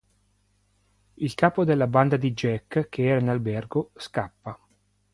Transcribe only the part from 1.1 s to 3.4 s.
Il capo della banda di Jack, che era in